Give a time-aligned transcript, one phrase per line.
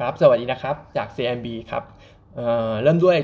[0.00, 1.82] ครับ สวัสดีนะครับ จาก CMB ครับ
[2.82, 3.16] เริ่มด้วย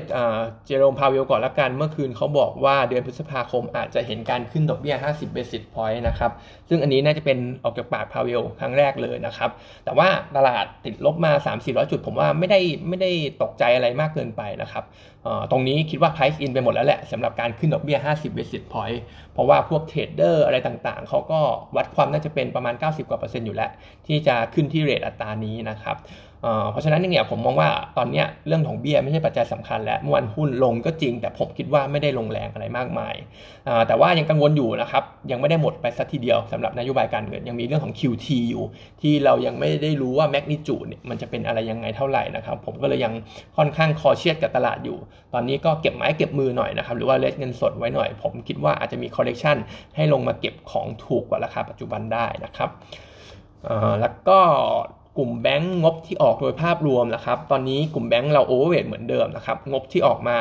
[0.65, 6.31] เจอโรมพาเวลก่อนละกันเมื่อคืนเขาบอกว่าเดือนพฤษภาคมอาจจะเห็นการขึ้นดอกเบี้ย 50 basis point นะครับ
[6.69, 9.49] ซึ่งอันนี้น่าจะเป็นออกจากปากพาเวลครั้งแรกเลยนะครับ
[9.85, 13.11] แต่ว่าตลาดติดลบมา 3-400 จุดผมว่าไม่ได้ไม่ได้
[13.41, 14.83] ตกใจอะไรมากเกินไปนะครับ
[15.51, 18.99] ตรงนี้คิดว่า price in ไปหมดแล้วแหละสำหรับการขึ้นดอกเบี้ย 50 basis point
[19.33, 21.39] เพราะว่าพวกเทรดเดอร์อะไรต่างๆ เขาก็
[21.75, 23.71] วัดความน่าจะเป็นประมาณ 90 กว่าเปอร์เซ็นต์อยู่แล้ว
[24.07, 25.97] ที่จะขึ้นที่ rate อัตรานี้นะครับ
[26.71, 33.15] เพราะฉะนั้นเนี่ยผมมองว่าตอนนี้เรื่องของเบี้ยไม่ใช่ปัจจัยสำคัญแล้วเมื่อวันหุ้นลงก็จริง แต่ผมคิดว่าไม่ได้ลงแรงอะไรมากมาย
[33.87, 38.63] แต่ว่ายังกังวลอยู่นะครับยังไม่ได้หมดไปสักทีเดียวสำหรับนโยบายการเงินยังมีเรื่องของ QT อยู่
[39.01, 43.13] ที่เรายังไม่ได้รู้ว่า magnitude เนี่ยมันจะเป็นอะไรยังไงเท่าไหร่นะครับผมก็เลยยัง
[43.57, 44.97] ค่อนข้างคอเชียดกับตลาดอยู่
[45.33, 49.57] ตอนนี้ก็เก็บไม้เก็บมือหน่อยนะครับหรือว่า raise เงินสดไว้หน่อย ผมคิดว่าอาจจะมี correction
[49.95, 52.69] ให้ลงมาเก็บของถูกกว่าราคาปัจจุบันได้นะครับ
[54.01, 54.39] แล้วก็
[55.17, 60.37] กลุ่มแบงก์งบที่ออกโดยภาพรวมนะครับ ตอนนี้กลุ่มแบงก์เรา overweight เหมือนเดิมนะครับ งบที่ออกมา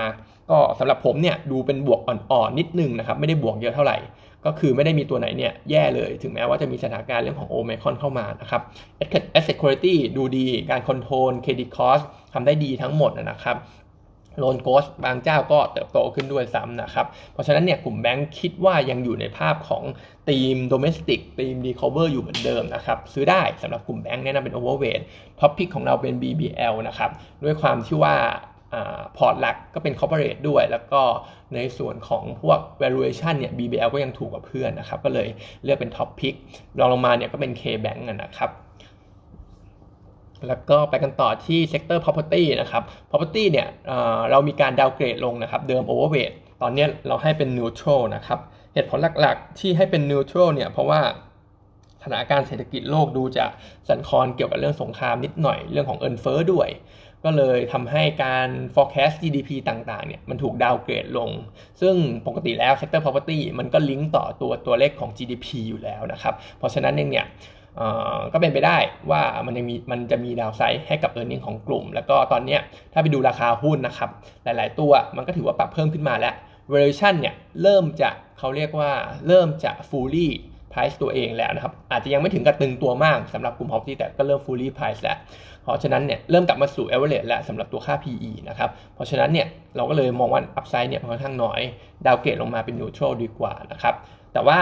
[0.50, 3.98] ก็สำหรับผมเนี่ยดูเป็นบวกอ่อนๆนิดนึงนะครับ ไม่ได้บวกเยอะเท่าไหร่
[4.46, 8.62] ก็คือไม่ได้มีตัวไหนเนี่ยแย่เลย ถึงแม้ว่าจะมีสถานการณ์เรื่องของโอมิครอนเข้ามานะครับ
[9.34, 12.00] asset quality ดูดี การ control credit cost
[12.34, 13.56] ทำได้ดีทั้งหมดนะครับ
[14.38, 19.82] loan growth บางเจ้าก็เติบโตขึ้นด้วยซ้ำนะครับ เพราะฉะนั้นเนี่ยกลุ่มแบงค์คิดว่ายังอยู่ในภาพของ
[20.28, 25.00] ธีม domestic ธีม recovery อยู่เหมือนเดิมนะครับ ซื้อได้สำหรับกลุ่มแบงค์แนะนำเป็น overweight
[25.40, 27.10] top pick ของเราเป็น BBL นะครับ
[27.44, 28.16] ด้วยความที่ว่า
[29.16, 31.02] พอร์ตหลักก็เป็น corporate ด้วย แล้วก็
[31.54, 35.28] ในส่วนของพวก valuation เนี่ย BBL ก็ยังถูกกว่าเพื่อนนะครับ ก็เลย
[35.64, 36.34] เลือกเป็น top pick
[36.78, 38.50] รองลงมาเนี่ยก็เป็น K-Bank นะครับ
[40.48, 43.68] แล้วก็ไปกันต่อที่ sector property นะครับ property เนี่ย
[44.30, 48.38] เรามีการดาวเกรดลงนะครับ เดิม overweight ตอนนี้เราให้เป็น neutral นะครับ
[48.74, 51.00] เหตุผลหลักๆ ที่ให้เป็น neutral เนี่ย เพราะว่า
[52.02, 53.44] สถานการณ์เศรษฐกิจโลกดูจะ
[53.88, 56.68] สั่นคลอนเกี่ยวกับเรื่องสงครามนิดหน่อยเรื่องของเอินเฟอ้อด้วย
[57.24, 61.30] ก็เลยทำให้การ forecast GDP ต่างๆ เนี่ยมันถูกดาวเกรดลง
[61.80, 61.94] ซึ่ง
[62.26, 67.26] ปกติแล้ว sector property มันก็ลิงก์ต่อตัวตัวเลขของ GDP อยู่แล้วนะครับ เพราะฉะนั้นเองเนี่ย
[68.32, 68.78] ก็เป็นไปได้
[69.10, 72.58] ว่ามันยังมีมันจะมีดาวไซด์ให้กับ e a r n i n g ของกลุ่ม แล้วก็ตอนนี้
[72.92, 74.10] ถ้าไปดูราคาหุ้นนะครับ
[74.44, 76.34] หลาย ๆ ตัวมันก็ถือว่าปรับเพิ่มขึ้นมาแล้ว
[76.72, 78.90] valuation เนี่ยเริ่มจะเขาเรียกว่า
[79.26, 80.28] เริ่มจะ fully
[80.72, 85.18] price ตัวเองแล้วนะครับ อาจจะยังไม่ถึงกับตึงตัวมากสำหรับกลุ่ม property แต่ก็เริ่ม fully price แล้ว
[85.62, 91.60] เพราะฉะนั้นเนี่ยเริ่มกลับมาสู่ average แล้วสำหรับตัวค่า PE นะครับ เพราะฉะนั้นเนี่ยเราก็เลยมองว่า upside เนี่ยค่อนข้างน้อย
[92.06, 93.94] ดาวเกตลงมาเป็น neutral ดีกว่านะครับ
[94.32, 94.58] แต่ว่า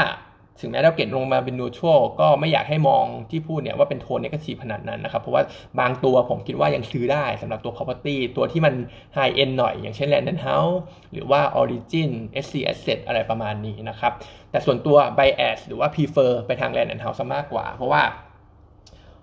[0.61, 5.43] ถึงแม้เราเก็ตลงมาเป็นนูทรัลก็ไม่อยากให้มองที่พูดเนี่ยว่าเป็นโทนเนกาทีฟขนาดนั้นนะครับ เพราะว่า
[5.81, 8.75] บางตัวผมคิดว่ายังซื้อได้สำหรับตัว property ตัวที่มัน
[9.17, 10.79] high end หน่อย อย่างเช่น land and house
[11.13, 12.11] หรือว่า origin
[12.45, 14.13] SC asset อะไรประมาณนี้นะครับ
[14.51, 18.03] แต่ส่วนตัว bias หรือว่า prefer ไปทาง land and house มากกว่า เพราะว่า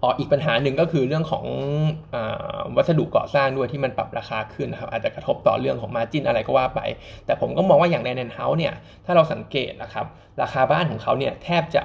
[0.06, 1.46] อ๋ออีกปัญหาหนึ่งก็คือเรื่องของ
[2.14, 2.16] อ
[2.76, 6.82] วัสดุก่อสร้างด้วยที่มันปรับราคาขึ้นนะครับอาจจะกระทบต่อเรื่องของมาจินอะไรก็ว่าไป
[7.26, 8.74] แต่ผมก็มองว่าอย่างในแลนด์เฮาส์เนี่ย
[9.06, 10.06] ถ้าเราสังเกตนะครับ
[10.42, 11.82] ราคาบ้านของเขาเนี่ยแทบจะ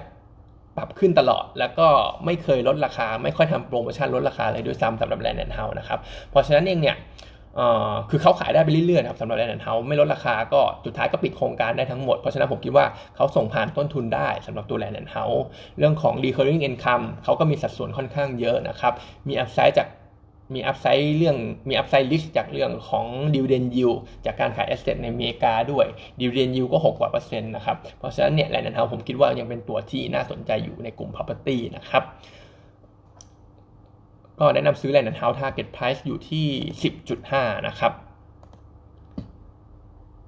[0.77, 1.89] ปรับขึ้นตลอด แล้วก็
[2.25, 5.99] ไม่เคยลดราคา ไม่ค่อยทำโปรโมชั่นลดราคาเลยด้วยซ้ำสำหรับแลนด์แอนด์เฮาส์นะครับ
[6.31, 6.97] เพราะฉะนั้นเองเนี่ย
[8.11, 15.45] คือเขาขายได้ไปเรื่อยๆครับสำหรับแลนด์เฮาส์ไม่ลดราคาก็สุดท้ายก็ปิดโครงการได้ทั้งหมด เพราะฉะนั้นผมคิดว่าเขาส่งผ่านต้นทุนได้สำหรับตัวแลนด์เฮาส์
[15.79, 18.93] เรื่องของ recurring income เขาก็มีสัดส่วนค่อนข้างเยอะนะครับ
[19.29, 19.89] มี upside จาก
[20.55, 21.37] มี upside เรื่อง
[21.69, 23.91] มี upside risk จากเรื่องของดิวเดนยิว
[24.27, 25.87] จากการขาย asset ในอเมริกาด้วย
[26.21, 32.03] ดิวเดนยิวก็ 6 กว่าเปอร์เซ็นต์นะครับ เพราะฉะนั้นเนี่ยแลนด์เฮาส์ผมคิดว่ายังเป็นตัวที่น่าสนใจอยู่ในกลุ่ม property นะครับ
[34.41, 36.47] ก็แนะนำซื้อแลนด์เฮาส์ target price อยู่ที่
[37.07, 37.93] 10.5 นะครับ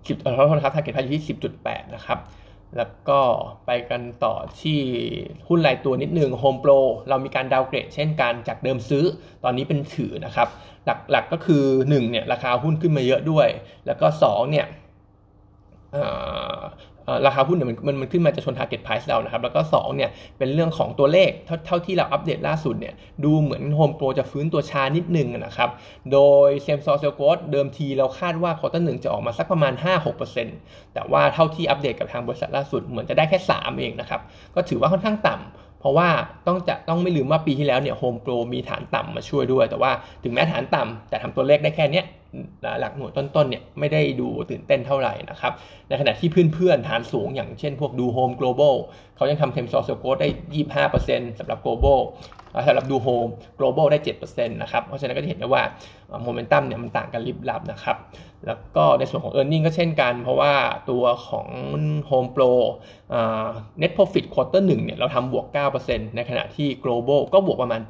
[0.07, 1.27] 10ขอโทษนะครับ target price อยู่ที่
[1.61, 2.19] 10.8 นะครับ
[2.77, 3.21] แล้วก็
[3.67, 4.81] ไปกันต่อที่
[5.49, 6.79] หุ้นรายตัวนิดหนึ่ง Home Pro
[7.09, 9.05] เรามีการ downgrade เช่นกันจากเดิมซื้อ
[9.45, 10.49] ตอนนี้เป็นถือนะครับ
[11.11, 13.49] หลักๆก็คือ 1 เนี่ย ราคาหุ้นขึ้นมาเยอะด้วย
[13.87, 14.67] แล้วก็ 2 เนี่ย
[17.27, 25.71] ราคาหุ้นเนี่ยมันมันขึ้นมาจะชน target price เรานะครับ แล้วก็2เนี่ยเป็นเรื่องของตัวเลขเท่าเท่าที่เราอัปเดตล่าสุดเนี่ยดูเหมือน Home Pro จะฟื้นตัวช้านิดนึงนะครับ
[26.13, 29.73] โดย Same Store Sales Growth เดิมทีเราคาดว่า quarter หนึ่งจะออกมาสักประมาณ
[30.35, 34.21] 5-6%แต่ว่าเท่าที่อัปเดตกับทางบริษัทล่าสุดเหมือนจะได้แค่ 3 เองนะครับ
[34.55, 36.09] ก็ถือว่าค่อนข้างต่ำเพราะว่า
[36.47, 39.91] ต้องจะต้องไม่ลืมว่าปีที่แล้วเนี่ยโฮมโปรมีฐานต่ำมาช่วยด้วย แต่ว่า
[40.25, 42.03] ถึงแม้ฐานต่ำแต่ทำตัวเลขได้แค่นี้
[42.81, 45.53] หลักหน่วยต้นๆเนี่ยไม่ได้ดูตื่นเต้นเท่าไหร่นะครับ
[45.89, 48.75] ในขณะที่เพื่อนๆฐานสูงอย่างเช่นพวกดูโฮม global
[49.17, 50.29] เขายังทำ same store sales growth ได้
[50.85, 52.01] 25%สำหรับ global
[52.67, 53.27] สำหรับดูโฮม
[53.59, 55.63] global ได้ 7%นะครับ เพราะฉะนั้นก็จะเห็นได้ว่า
[56.23, 57.97] โมเมนตัมเนี่ยมันต่างกันลิบลับนะครับ
[58.47, 60.55] แล้วก็ในส่วนของ e a r n i n g ก็เช่นกัน เพราะว่า
[60.91, 61.49] ตัวของ
[62.11, 62.53] Home Pro
[63.81, 65.47] net profit quarter 1เนี่ยเราทำบวก
[65.81, 67.83] 9%ในขณะที่ global ก็บวกประมาณ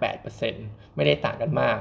[0.44, 1.78] 8%ไม่ได้ต่างกันมาก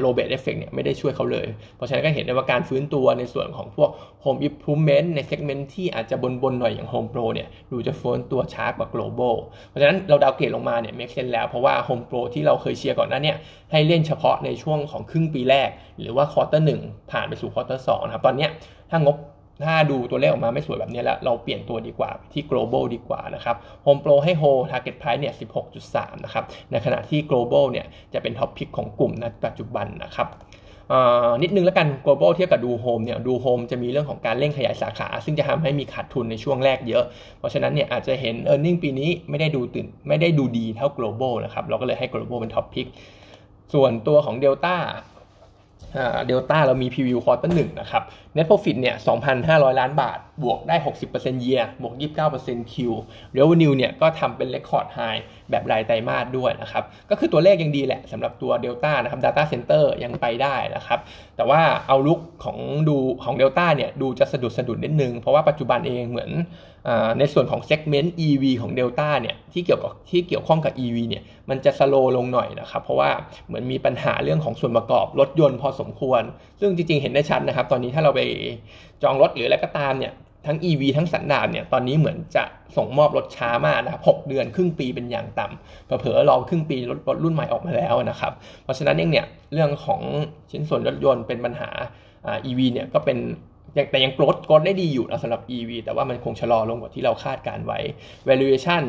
[0.00, 3.90] low base effect เนี่ยไม่ได้ช่วยเขาเลย เพราะฉะนั้นก็เห็นได้ว่าการฟื้นตัวในส่วนของพวก
[4.24, 9.36] Home Improvement ใน segment ที่อาจจะบนๆหน่อยอย่าง Home Pro เนี่ยดูจะฟื้นตัวช้ากว่า global
[9.68, 13.36] เพราะฉะนั้นเรา downgrade ลงมาเนี่ย make sense แล้วเพราะว่า Home Pro ที่เราเคยเชียร์ก่อนหน้าเนี่ย
[13.72, 15.68] ให้เล่นเฉพาะในช่วงของครึ่งปีแรก
[16.00, 16.80] หรือว่า quarter หนึ่ง
[17.10, 18.46] ผ่านไปสู่ quarter สองนะครับตอนนี้
[18.90, 19.16] ถ้างบ
[19.64, 25.34] ถ้าดูตัวเลขออกมาไม่สวยแบบนี้แล้ว เราเปลี่ยนตัวดีกว่าที่ global ดีกว่านะครับ Home Pro ให้ hold target price เนี่ย
[25.78, 30.28] 16.3 นะครับ ในขณะที่ global เนี่ย จะเป็น top pick ของกลุ่มณปัจจุบันนะครับ
[31.42, 37.04] นิดนึงแล้วกัน global เทียบกับดูโฮมเนี่ยดูโฮมจะมีเรื่องของการเร่งขยายสาขา ซึ่งจะทำให้มีขาดทุนในช่วงแรกเยอะ
[37.38, 42.66] เพราะฉะนั้นเนี่ยอาจจะเห็น e a r n i n g ปีนี้ไม่ได้ดูตื่นไม่ได้ดูดีเท่า global นะครับ เราก็เลยให้ global เป็น top
[42.74, 42.88] pick
[43.74, 44.76] ส่วนตัวของ Delta
[46.26, 48.02] เดลต้าเรามี preview quarter หนึ่งนะครับ
[48.36, 48.96] Net Profit เนี่ย
[49.36, 50.76] 2,500 ล้านบาท บวกได้
[51.10, 51.94] 60% year บวก
[52.32, 52.74] 29% Q
[53.36, 60.98] Revenue เนี่ย ก็ทำเป็น Record High แบบรายไตรมาสด้วยนะครับ ก็คือตัวเลขยังดีแหละสำหรับตัว Delta นะครับ Data Center ยังไปได้นะครับ
[61.36, 66.32] แต่ว่า outlook ของดูของ Delta เนี่ย ดูจะสะดุดสะดุดนิดนึง เพราะว่าปัจจุบันเองเหมือน
[67.18, 73.10] ในส่วนของ segment EV ของ Delta เนี่ย ที่เกี่ยวกับที่เกี่ยวข้องกับ EV เนี่ย มันจะสโลลงหน่อยนะครับ เพราะว่า
[73.46, 76.22] เหมือนมีปัญหาเรื่องของส่วนประกอบรถยนต์พอสมควร
[76.60, 78.19] ซึ่งจริงๆ เห็นได้ชัดนะครับ ตอนนี้ถ้าเราไป
[79.02, 80.12] จองรถหรืออะไรก็ตามเนี่ย
[80.46, 82.44] ทั้ง EV ทั้งสันดาปเนี่ยตอนนี้เหมือนจะ
[82.76, 88.32] ส่งมอบรถช้ามากนะครับ6เดือนครึ่งปีเป็นอย่างต่ำเผลอๆรอครึ่งปีรถรถรุ่นใหม่ออกมาแล้วนะครับ
[88.64, 90.00] เพราะฉะนั้นเองเนี่ยเรื่องของ
[90.50, 91.70] ชิ้นส่วนรถยนต์เป็นปัญหา
[92.46, 93.18] EV เนี่ยก็เป็น
[93.90, 97.78] แต่ยังโกรดโกรดได้ดีอยู่นะสำหรับ EV แต่ว่ามันคงชะลอลงกว่าที่เราคาดการไว้
[98.28, 98.84] valuation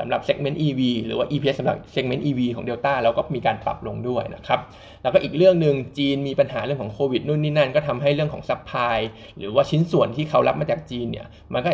[0.00, 4.60] สำหรับ segment EV หรือว่า EPS สำหรับ segment EV ของ Delta เราก็มีการปรับลงด้วยนะครับ
[5.02, 8.98] แล้วก็อีกเรื่องหนึ่งจีนมีปัญหาเรื่องของโควิดนู่นนี่นั่นก็ทำให้เรื่องของ supply
[9.38, 11.70] หรือว่าชิ้นส่วนที่เขารับมาจากจีนเนี่ยมันก็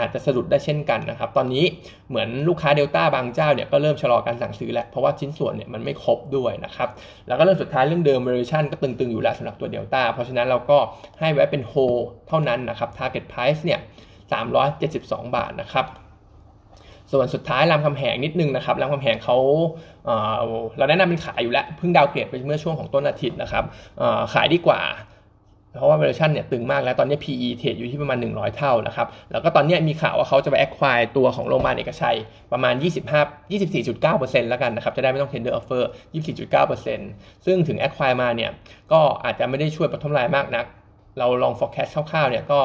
[0.00, 1.64] อาจจะสะดุดได้เช่นกันนะครับ ตอนนี้
[2.08, 6.88] เหมือนลูกค้าเดลต้าบางเจ้าเนี่ยก็เริ่มชะลอการสั่งซื้อแล้ว เพราะว่าชิ้นส่วนเนี่ยมันไม่ครบด้วยนะครับ
[7.28, 10.78] แล้วก็เรื่องสุดท้ายเรื่องเดิมเวอร์ชันก็ตึงๆอยู่แล้วสำหรับตัวเดลต้าเพราะฉะนั้นเราก็
[11.20, 11.74] ให้ไว้เป็นโฮ
[12.28, 13.80] เท่านั้นนะครับ target price เนี่ย
[14.56, 15.86] 372 บาทนะครับ
[17.12, 19.36] ส่วนสุดท้ายรามคำแหงนิดนึงนะครับรามคำแหงเขา
[20.78, 23.64] เราแนะนำเป็นขายอยู่แล้วเพิ่งดาวเกรดไปเมื่อช่วงของต้นอาทิตย์นะครับ
[24.32, 24.82] ขายดีกว่า
[25.76, 32.16] เพราะว่า valuation เนี่ยตึงมากแล้วตอนนี้ PE เทรดอยู่ที่ประมาณ 100 เท่านะครับ แล้วก็ตอนนี้มีข่าวว่าเขาจะไป acquire ตัวของโรงพยาบาลเอกชัย
[32.52, 35.82] ประมาณ 25 24.9%แล้วกันนะครับ จะได้ไม่ต้อง tender offer
[36.80, 38.50] 24.9%ซึ่งถึง acquire มาเนี่ย
[38.92, 40.66] ก็อาจจะไม่ได้ช่วยปฐมรายมากนัก
[41.18, 42.60] เราลอง forecast คร่าวๆเนี่ยก็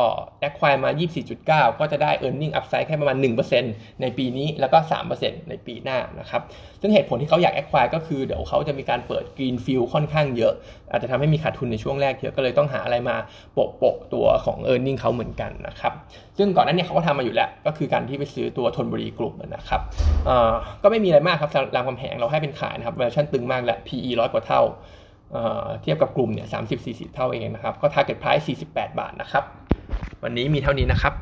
[0.48, 0.92] acquire มา
[1.36, 3.18] 24.9 ก็จะได้ earning upside แค่ประมาณ
[3.60, 4.78] 1%ในปีนี้แล้วก็
[5.14, 6.42] 3%ในปีหน้านะครับ
[6.82, 10.54] ซึ่งเหตุผลที่เขาอยาก acquire ก็คือเดี๋ยวเขาจะมีการเปิด greenfield ค่อนข้างเยอะ
[10.92, 13.16] อาจจะทำให้มีขาดทุนในช่วงแรกเยอะก็เลยต้องหาอะไรมา
[13.54, 15.94] โปะโปะตัวของ earning เขาเหมือนกันนะครับ
[16.38, 19.82] ซึ่งก่อนหน้านี้เขาก็ทำมาอยู่แล้ว ก็คือการที่ไปซื้อตัวทนบุรีกลุ่มนะครับ
[20.84, 24.64] ก็ไม่มีอะไรมากครับรามคำแหงเราให้เป็นขายนะครับ valuation ตึงมากและ PE ร้อยกว่าเท่า
[25.82, 26.48] เทียบกับกลุ่มเนี่ย
[26.82, 29.44] 30-40เท่าเองนะครับ ก็ target price 48 บาทนะครับ
[30.24, 31.14] วันนี้มีเท่านี้นะครับ